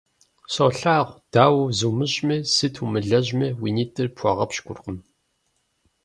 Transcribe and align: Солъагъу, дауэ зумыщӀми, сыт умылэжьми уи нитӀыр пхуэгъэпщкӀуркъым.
Солъагъу, 0.53 1.15
дауэ 1.33 1.63
зумыщӀми, 1.77 2.37
сыт 2.53 2.75
умылэжьми 2.83 3.47
уи 3.61 3.69
нитӀыр 3.75 4.07
пхуэгъэпщкӀуркъым. 4.15 4.97